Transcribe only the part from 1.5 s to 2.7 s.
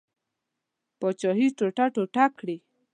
ټوټه ټوټه کړي.